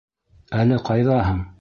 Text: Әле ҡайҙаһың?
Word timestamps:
Әле 0.63 0.81
ҡайҙаһың? 0.91 1.49